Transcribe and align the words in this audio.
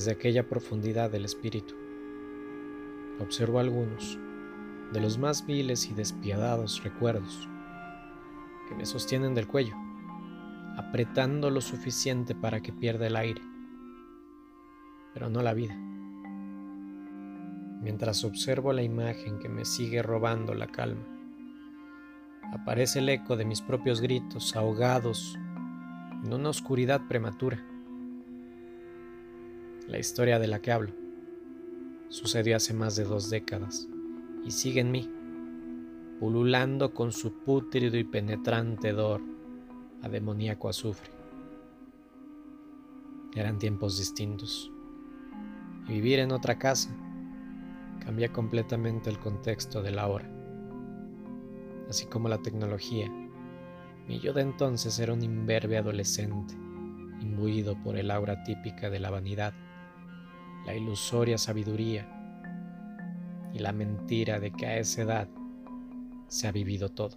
desde 0.00 0.12
aquella 0.12 0.48
profundidad 0.48 1.10
del 1.10 1.26
espíritu. 1.26 1.74
Observo 3.20 3.58
algunos 3.58 4.18
de 4.94 4.98
los 4.98 5.18
más 5.18 5.44
viles 5.44 5.90
y 5.90 5.92
despiadados 5.92 6.82
recuerdos 6.82 7.46
que 8.66 8.74
me 8.74 8.86
sostienen 8.86 9.34
del 9.34 9.46
cuello, 9.46 9.74
apretando 10.78 11.50
lo 11.50 11.60
suficiente 11.60 12.34
para 12.34 12.62
que 12.62 12.72
pierda 12.72 13.08
el 13.08 13.16
aire, 13.16 13.42
pero 15.12 15.28
no 15.28 15.42
la 15.42 15.52
vida. 15.52 15.76
Mientras 17.82 18.24
observo 18.24 18.72
la 18.72 18.82
imagen 18.82 19.38
que 19.38 19.50
me 19.50 19.66
sigue 19.66 20.02
robando 20.02 20.54
la 20.54 20.68
calma, 20.68 21.04
aparece 22.54 23.00
el 23.00 23.10
eco 23.10 23.36
de 23.36 23.44
mis 23.44 23.60
propios 23.60 24.00
gritos 24.00 24.56
ahogados 24.56 25.36
en 26.24 26.32
una 26.32 26.48
oscuridad 26.48 27.02
prematura. 27.06 27.62
La 29.90 29.98
historia 29.98 30.38
de 30.38 30.46
la 30.46 30.62
que 30.62 30.70
hablo 30.70 30.92
sucedió 32.10 32.54
hace 32.54 32.72
más 32.72 32.94
de 32.94 33.02
dos 33.02 33.28
décadas 33.28 33.88
y 34.44 34.52
sigue 34.52 34.82
en 34.82 34.92
mí, 34.92 35.10
pululando 36.20 36.94
con 36.94 37.10
su 37.10 37.42
pútrido 37.42 37.98
y 37.98 38.04
penetrante 38.04 38.90
hedor 38.90 39.20
a 40.00 40.08
demoníaco 40.08 40.68
azufre. 40.68 41.10
Eran 43.34 43.58
tiempos 43.58 43.98
distintos. 43.98 44.70
Y 45.88 45.94
vivir 45.94 46.20
en 46.20 46.30
otra 46.30 46.56
casa 46.56 46.96
cambia 47.98 48.32
completamente 48.32 49.10
el 49.10 49.18
contexto 49.18 49.82
de 49.82 49.90
la 49.90 50.06
hora. 50.06 50.30
Así 51.88 52.06
como 52.06 52.28
la 52.28 52.38
tecnología, 52.38 53.10
mi 54.06 54.20
yo 54.20 54.32
de 54.34 54.42
entonces 54.42 55.00
era 55.00 55.12
un 55.12 55.24
imberbe 55.24 55.78
adolescente, 55.78 56.54
imbuido 57.20 57.76
por 57.82 57.96
el 57.96 58.12
aura 58.12 58.44
típica 58.44 58.88
de 58.88 59.00
la 59.00 59.10
vanidad, 59.10 59.52
la 60.66 60.74
ilusoria 60.74 61.38
sabiduría 61.38 62.08
y 63.52 63.58
la 63.58 63.72
mentira 63.72 64.40
de 64.40 64.52
que 64.52 64.66
a 64.66 64.78
esa 64.78 65.02
edad 65.02 65.28
se 66.28 66.46
ha 66.46 66.52
vivido 66.52 66.90
todo. 66.90 67.16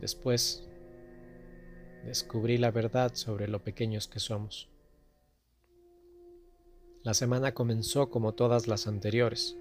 Después, 0.00 0.66
descubrí 2.04 2.56
la 2.58 2.70
verdad 2.70 3.14
sobre 3.14 3.48
lo 3.48 3.62
pequeños 3.62 4.08
que 4.08 4.20
somos. 4.20 4.68
La 7.02 7.14
semana 7.14 7.52
comenzó 7.52 8.10
como 8.10 8.32
todas 8.32 8.68
las 8.68 8.86
anteriores. 8.86 9.56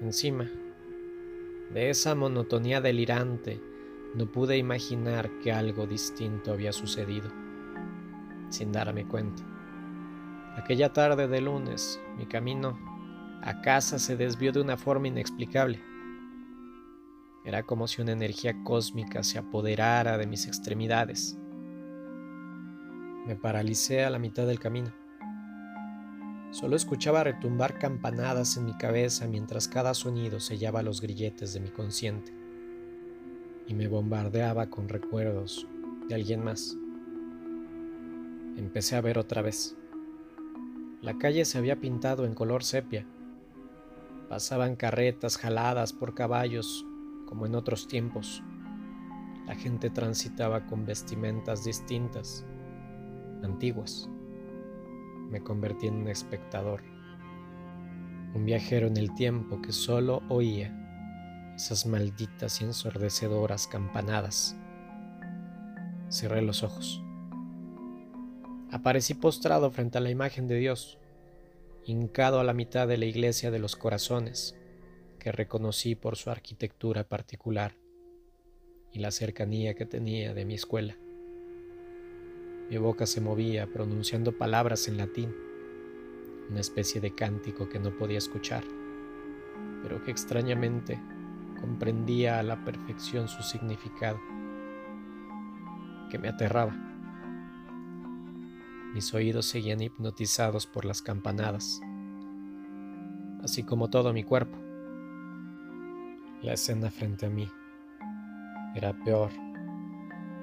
Encima 0.00 0.48
de 1.72 1.90
esa 1.90 2.14
monotonía 2.14 2.80
delirante, 2.80 3.60
no 4.14 4.32
pude 4.32 4.56
imaginar 4.56 5.30
que 5.42 5.52
algo 5.52 5.86
distinto 5.86 6.52
había 6.52 6.72
sucedido, 6.72 7.30
sin 8.48 8.72
darme 8.72 9.06
cuenta. 9.06 9.57
Aquella 10.58 10.92
tarde 10.92 11.28
de 11.28 11.40
lunes, 11.40 12.00
mi 12.16 12.26
camino 12.26 12.76
a 13.42 13.62
casa 13.62 14.00
se 14.00 14.16
desvió 14.16 14.50
de 14.50 14.60
una 14.60 14.76
forma 14.76 15.06
inexplicable. 15.06 15.80
Era 17.44 17.62
como 17.62 17.86
si 17.86 18.02
una 18.02 18.10
energía 18.10 18.64
cósmica 18.64 19.22
se 19.22 19.38
apoderara 19.38 20.18
de 20.18 20.26
mis 20.26 20.48
extremidades. 20.48 21.38
Me 23.24 23.36
paralicé 23.36 24.04
a 24.04 24.10
la 24.10 24.18
mitad 24.18 24.48
del 24.48 24.58
camino. 24.58 24.92
Solo 26.50 26.74
escuchaba 26.74 27.22
retumbar 27.22 27.78
campanadas 27.78 28.56
en 28.56 28.64
mi 28.64 28.76
cabeza 28.76 29.28
mientras 29.28 29.68
cada 29.68 29.94
sonido 29.94 30.40
sellaba 30.40 30.82
los 30.82 31.00
grilletes 31.00 31.54
de 31.54 31.60
mi 31.60 31.68
consciente 31.68 32.34
y 33.68 33.74
me 33.74 33.86
bombardeaba 33.86 34.68
con 34.70 34.88
recuerdos 34.88 35.68
de 36.08 36.16
alguien 36.16 36.42
más. 36.42 36.76
Empecé 38.56 38.96
a 38.96 39.00
ver 39.00 39.18
otra 39.18 39.40
vez. 39.40 39.77
La 41.02 41.18
calle 41.18 41.44
se 41.44 41.58
había 41.58 41.80
pintado 41.80 42.24
en 42.24 42.34
color 42.34 42.64
sepia 42.64 43.06
Pasaban 44.28 44.76
carretas 44.76 45.38
jaladas 45.38 45.94
por 45.94 46.14
caballos, 46.14 46.84
como 47.26 47.46
en 47.46 47.54
otros 47.54 47.88
tiempos. 47.88 48.42
La 49.46 49.54
gente 49.54 49.88
transitaba 49.88 50.66
con 50.66 50.84
vestimentas 50.84 51.64
distintas, 51.64 52.44
antiguas. 53.42 54.06
Me 55.30 55.42
convertí 55.42 55.86
en 55.86 55.94
un 55.94 56.08
espectador, 56.08 56.82
un 58.34 58.44
viajero 58.44 58.86
en 58.86 58.98
el 58.98 59.14
tiempo 59.14 59.62
que 59.62 59.72
solo 59.72 60.22
oía 60.28 60.74
esas 61.56 61.86
malditas 61.86 62.60
y 62.60 62.64
ensordecedoras 62.64 63.66
campanadas. 63.66 64.56
Cerré 66.10 66.42
los 66.42 66.62
ojos. 66.62 67.02
Aparecí 68.70 69.14
postrado 69.14 69.70
frente 69.70 69.96
a 69.96 70.00
la 70.02 70.10
imagen 70.10 70.46
de 70.46 70.56
Dios 70.56 70.98
hincado 71.86 72.38
a 72.38 72.44
la 72.44 72.52
mitad 72.52 72.86
de 72.86 72.98
la 72.98 73.06
iglesia 73.06 73.50
de 73.50 73.58
los 73.58 73.76
corazones, 73.76 74.54
que 75.18 75.32
reconocí 75.32 75.94
por 75.94 76.16
su 76.16 76.30
arquitectura 76.30 77.04
particular 77.04 77.76
y 78.92 78.98
la 78.98 79.10
cercanía 79.10 79.72
que 79.72 79.86
tenía 79.86 80.34
de 80.34 80.44
mi 80.44 80.54
escuela. 80.54 80.98
Mi 82.68 82.76
boca 82.76 83.06
se 83.06 83.22
movía 83.22 83.66
pronunciando 83.72 84.36
palabras 84.36 84.86
en 84.86 84.98
latín, 84.98 85.34
una 86.50 86.60
especie 86.60 87.00
de 87.00 87.14
cántico 87.14 87.70
que 87.70 87.78
no 87.78 87.96
podía 87.96 88.18
escuchar, 88.18 88.64
pero 89.82 90.04
que 90.04 90.10
extrañamente 90.10 91.00
comprendía 91.58 92.38
a 92.38 92.42
la 92.42 92.62
perfección 92.66 93.28
su 93.28 93.42
significado, 93.42 94.20
que 96.10 96.18
me 96.18 96.28
aterraba. 96.28 96.87
Mis 98.98 99.14
oídos 99.14 99.46
seguían 99.46 99.80
hipnotizados 99.80 100.66
por 100.66 100.84
las 100.84 101.02
campanadas, 101.02 101.80
así 103.44 103.62
como 103.62 103.90
todo 103.90 104.12
mi 104.12 104.24
cuerpo. 104.24 104.58
La 106.42 106.54
escena 106.54 106.90
frente 106.90 107.26
a 107.26 107.30
mí 107.30 107.48
era 108.74 108.92
peor 109.04 109.30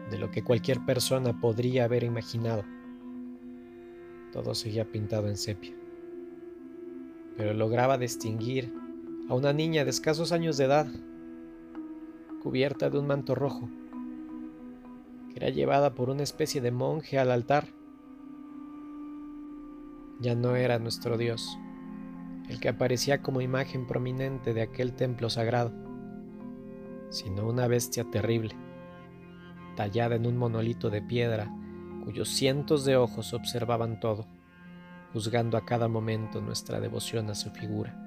de 0.10 0.18
lo 0.18 0.32
que 0.32 0.42
cualquier 0.42 0.86
persona 0.86 1.38
podría 1.38 1.84
haber 1.84 2.06
imaginado. 2.06 2.64
Todo 4.32 4.56
seguía 4.56 4.90
pintado 4.90 5.28
en 5.28 5.36
sepia, 5.36 5.76
pero 7.36 7.54
lograba 7.54 7.98
distinguir 7.98 8.74
a 9.28 9.34
una 9.34 9.52
niña 9.52 9.84
de 9.84 9.90
escasos 9.90 10.32
años 10.32 10.56
de 10.56 10.64
edad, 10.64 10.88
cubierta 12.42 12.90
de 12.90 13.00
un 13.00 13.08
manto 13.08 13.36
rojo, 13.36 13.68
que 15.30 15.36
era 15.36 15.50
llevada 15.50 15.94
por 15.94 16.10
una 16.10 16.24
especie 16.24 16.62
de 16.62 16.72
monje 16.72 17.20
al 17.20 17.32
altar 17.32 17.68
ya 20.20 20.36
no 20.36 20.56
era 20.56 20.80
nuestro 20.80 21.18
Dios, 21.18 21.58
el 22.50 22.60
que 22.60 22.70
aparecía 22.70 23.22
como 23.22 23.42
imagen 23.42 23.86
prominente 23.86 24.54
de 24.54 24.62
aquel 24.62 24.94
templo 24.94 25.30
sagrado, 25.30 25.72
sino 27.10 27.48
una 27.48 27.68
bestia 27.68 28.06
terrible, 28.10 28.56
tallada 29.76 30.16
en 30.16 30.26
un 30.26 30.38
monolito 30.38 30.90
de 30.90 31.02
piedra 31.02 31.52
cuyos 32.04 32.30
cientos 32.30 32.86
de 32.86 32.98
ojos 32.98 33.34
observaban 33.34 34.00
todo, 34.00 34.28
juzgando 35.12 35.58
a 35.58 35.66
cada 35.66 35.88
momento 35.88 36.40
nuestra 36.40 36.80
devoción 36.80 37.30
a 37.30 37.36
su 37.36 37.50
figura. 37.50 38.00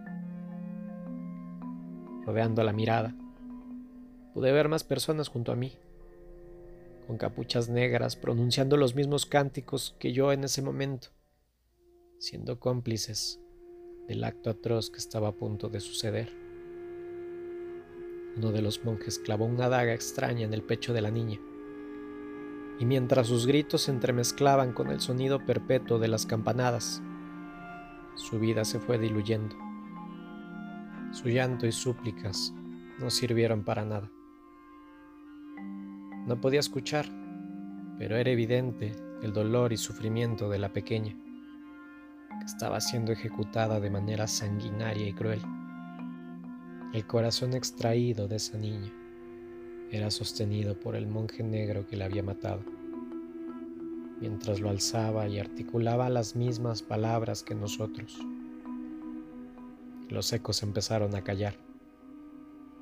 Rodeando 2.24 2.62
la 2.62 2.72
mirada, 2.72 3.14
pude 4.34 4.52
ver 4.52 4.68
más 4.68 4.84
personas 4.84 5.28
junto 5.28 5.50
a 5.50 5.56
mí, 5.56 5.72
con 7.08 7.18
capuchas 7.18 7.68
negras 7.68 8.14
pronunciando 8.14 8.76
los 8.76 8.94
mismos 8.94 9.26
cánticos 9.26 9.96
que 9.98 10.12
yo 10.12 10.30
en 10.32 10.44
ese 10.44 10.62
momento 10.62 11.08
siendo 12.18 12.58
cómplices 12.58 13.40
del 14.08 14.24
acto 14.24 14.50
atroz 14.50 14.90
que 14.90 14.98
estaba 14.98 15.28
a 15.28 15.36
punto 15.36 15.68
de 15.68 15.78
suceder. 15.78 16.36
Uno 18.36 18.50
de 18.50 18.60
los 18.60 18.84
monjes 18.84 19.18
clavó 19.20 19.46
una 19.46 19.68
daga 19.68 19.94
extraña 19.94 20.44
en 20.44 20.52
el 20.52 20.62
pecho 20.62 20.92
de 20.92 21.00
la 21.00 21.10
niña, 21.10 21.40
y 22.80 22.84
mientras 22.84 23.28
sus 23.28 23.46
gritos 23.46 23.82
se 23.82 23.92
entremezclaban 23.92 24.72
con 24.72 24.90
el 24.90 25.00
sonido 25.00 25.44
perpetuo 25.44 25.98
de 25.98 26.08
las 26.08 26.26
campanadas, 26.26 27.02
su 28.14 28.38
vida 28.38 28.64
se 28.64 28.80
fue 28.80 28.98
diluyendo. 28.98 29.56
Su 31.12 31.28
llanto 31.28 31.66
y 31.66 31.72
súplicas 31.72 32.52
no 32.98 33.10
sirvieron 33.10 33.64
para 33.64 33.84
nada. 33.84 34.10
No 36.26 36.40
podía 36.40 36.60
escuchar, 36.60 37.06
pero 37.98 38.16
era 38.16 38.30
evidente 38.30 38.94
el 39.22 39.32
dolor 39.32 39.72
y 39.72 39.76
sufrimiento 39.76 40.48
de 40.48 40.58
la 40.58 40.72
pequeña 40.72 41.16
estaba 42.44 42.80
siendo 42.80 43.12
ejecutada 43.12 43.80
de 43.80 43.90
manera 43.90 44.26
sanguinaria 44.26 45.08
y 45.08 45.12
cruel. 45.12 45.40
El 46.92 47.06
corazón 47.06 47.54
extraído 47.54 48.28
de 48.28 48.36
esa 48.36 48.56
niña 48.56 48.92
era 49.90 50.10
sostenido 50.10 50.78
por 50.78 50.96
el 50.96 51.06
monje 51.06 51.42
negro 51.42 51.86
que 51.86 51.96
la 51.96 52.06
había 52.06 52.22
matado, 52.22 52.62
mientras 54.20 54.60
lo 54.60 54.70
alzaba 54.70 55.28
y 55.28 55.38
articulaba 55.38 56.08
las 56.08 56.36
mismas 56.36 56.82
palabras 56.82 57.42
que 57.42 57.54
nosotros. 57.54 58.18
Los 60.08 60.32
ecos 60.32 60.62
empezaron 60.62 61.14
a 61.14 61.22
callar 61.22 61.54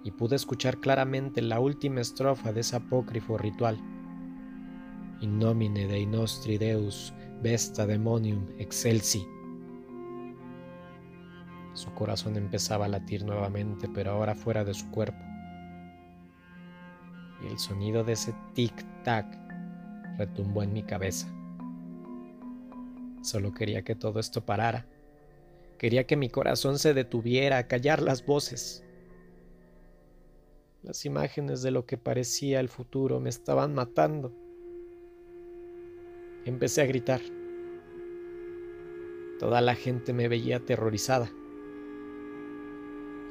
y 0.05 0.13
pude 0.13 0.37
escuchar 0.37 0.79
claramente 0.79 1.43
la 1.43 1.59
última 1.59 2.01
estrofa 2.01 2.53
de 2.53 2.61
ese 2.61 2.77
apócrifo 2.77 3.37
ritual. 3.37 3.77
In 5.21 5.39
nomine 5.39 5.89
Dei 5.89 6.07
nostri 6.07 6.59
Deus 6.59 7.13
Vesta 7.43 7.87
Demonium 7.87 8.47
Excelsi. 8.59 9.36
Su 11.77 11.93
corazón 11.93 12.39
empezaba 12.39 12.87
a 12.87 12.89
latir 12.89 13.23
nuevamente, 13.23 13.87
pero 13.87 14.13
ahora 14.13 14.35
fuera 14.35 14.65
de 14.65 14.73
su 14.73 14.91
cuerpo. 14.91 15.23
Y 17.43 17.49
el 17.49 17.59
sonido 17.59 18.03
de 18.03 18.15
ese 18.15 18.33
tic-tac 18.55 19.27
retumbó 20.17 20.63
en 20.63 20.73
mi 20.73 20.83
cabeza. 20.83 21.29
Solo 23.21 23.53
quería 23.53 23.83
que 23.83 23.95
todo 23.95 24.21
esto 24.21 24.47
parara. 24.47 24.87
Quería 25.77 26.07
que 26.07 26.17
mi 26.17 26.31
corazón 26.31 26.79
se 26.79 26.95
detuviera 26.95 27.59
a 27.59 27.69
callar 27.69 28.01
las 28.01 28.25
voces. 28.25 28.83
Las 30.83 31.05
imágenes 31.05 31.61
de 31.61 31.73
lo 31.73 31.85
que 31.85 31.99
parecía 31.99 32.61
el 32.61 32.71
futuro 32.71 33.21
me 33.21 33.29
estaban 33.29 33.75
matando. 33.75 34.33
Empecé 36.47 36.81
a 36.81 36.87
gritar. 36.87 37.21
Toda 39.39 39.61
la 39.61 39.75
gente 39.75 40.15
me 40.15 40.29
veía 40.29 40.57
aterrorizada. 40.57 41.29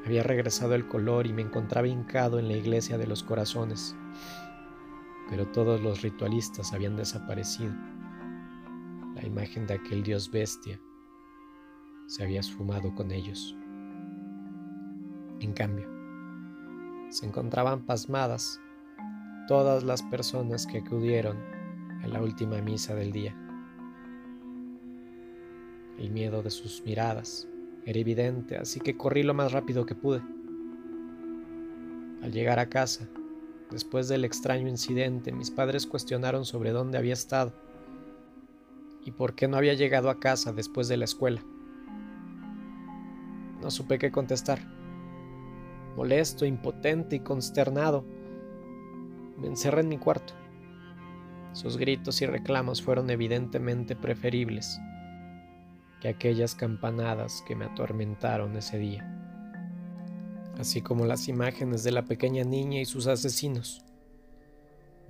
Había 0.06 0.22
regresado 0.22 0.76
el 0.76 0.86
color 0.86 1.26
y 1.26 1.32
me 1.32 1.42
encontraba 1.42 1.88
hincado 1.88 2.38
en 2.38 2.46
la 2.46 2.54
iglesia 2.54 2.96
de 2.96 3.08
los 3.08 3.24
corazones, 3.24 3.96
pero 5.28 5.48
todos 5.48 5.80
los 5.80 6.02
ritualistas 6.02 6.72
habían 6.72 6.96
desaparecido. 6.96 7.74
La 9.16 9.26
imagen 9.26 9.66
de 9.66 9.74
aquel 9.74 10.04
dios 10.04 10.30
bestia 10.30 10.78
se 12.06 12.22
había 12.22 12.38
esfumado 12.38 12.94
con 12.94 13.10
ellos. 13.10 13.56
En 15.40 15.52
cambio, 15.52 15.88
se 17.10 17.26
encontraban 17.26 17.84
pasmadas 17.84 18.60
todas 19.48 19.82
las 19.82 20.04
personas 20.04 20.68
que 20.68 20.78
acudieron 20.78 21.36
en 22.04 22.12
la 22.12 22.22
última 22.22 22.62
misa 22.62 22.94
del 22.94 23.10
día. 23.10 23.36
El 25.98 26.12
miedo 26.12 26.44
de 26.44 26.50
sus 26.50 26.80
miradas 26.84 27.48
era 27.86 28.00
evidente, 28.00 28.56
así 28.56 28.80
que 28.80 28.96
corrí 28.96 29.22
lo 29.22 29.32
más 29.32 29.52
rápido 29.52 29.86
que 29.86 29.94
pude. 29.94 30.20
Al 32.20 32.32
llegar 32.32 32.58
a 32.58 32.68
casa, 32.68 33.08
después 33.70 34.08
del 34.08 34.24
extraño 34.24 34.66
incidente, 34.66 35.30
mis 35.30 35.52
padres 35.52 35.86
cuestionaron 35.86 36.44
sobre 36.44 36.72
dónde 36.72 36.98
había 36.98 37.12
estado 37.12 37.52
y 39.04 39.12
por 39.12 39.36
qué 39.36 39.46
no 39.46 39.56
había 39.56 39.74
llegado 39.74 40.10
a 40.10 40.18
casa 40.18 40.52
después 40.52 40.88
de 40.88 40.96
la 40.96 41.04
escuela. 41.04 41.40
No 43.62 43.70
supe 43.70 44.00
qué 44.00 44.10
contestar. 44.10 44.58
Molesto, 45.96 46.44
impotente 46.44 47.14
y 47.14 47.20
consternado, 47.20 48.04
me 49.38 49.46
encerré 49.46 49.82
en 49.82 49.88
mi 49.88 49.98
cuarto. 49.98 50.34
Sus 51.52 51.76
gritos 51.76 52.20
y 52.20 52.26
reclamos 52.26 52.82
fueron 52.82 53.10
evidentemente 53.10 53.94
preferibles 53.94 54.76
que 56.00 56.08
aquellas 56.08 56.54
campanadas 56.54 57.42
que 57.46 57.56
me 57.56 57.64
atormentaron 57.64 58.56
ese 58.56 58.78
día, 58.78 59.04
así 60.58 60.82
como 60.82 61.06
las 61.06 61.28
imágenes 61.28 61.82
de 61.84 61.92
la 61.92 62.04
pequeña 62.04 62.44
niña 62.44 62.80
y 62.80 62.84
sus 62.84 63.06
asesinos, 63.06 63.82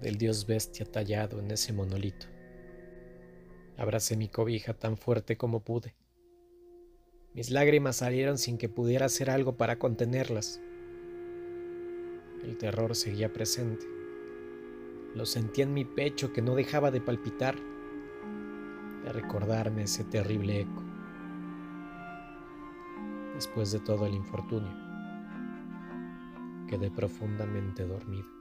del 0.01 0.19
dios 0.19 0.47
bestia 0.47 0.85
tallado 0.85 1.41
en 1.41 1.51
ese 1.51 1.73
monolito. 1.73 2.27
Abracé 3.77 4.17
mi 4.17 4.29
cobija 4.29 4.75
tan 4.75 4.97
fuerte 4.97 5.37
como 5.37 5.61
pude. 5.61 5.95
Mis 7.35 7.51
lágrimas 7.51 7.97
salieron 7.97 8.39
sin 8.39 8.57
que 8.57 8.69
pudiera 8.69 9.07
hacer 9.07 9.31
algo 9.31 9.57
para 9.57 9.79
contenerlas. 9.79 10.61
El 12.43 12.57
terror 12.57 12.95
seguía 12.95 13.33
presente 13.33 13.87
lo 15.17 15.25
sentía 15.25 15.65
en 15.65 15.73
mi 15.73 15.85
pecho 15.85 16.33
que 16.33 16.43
no 16.43 16.55
dejaba 16.55 16.91
de 16.91 17.01
palpitar, 17.01 17.57
recordarme 19.13 19.83
ese 19.83 20.05
terrible 20.05 20.61
eco. 20.61 20.83
Después 23.35 23.73
de 23.73 23.81
todo 23.81 24.07
el 24.07 24.15
infortunio, 24.15 24.73
quedé 26.69 26.91
profundamente 26.91 27.87
dormido. 27.87 28.36